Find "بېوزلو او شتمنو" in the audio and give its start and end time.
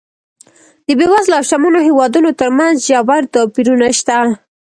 0.99-1.79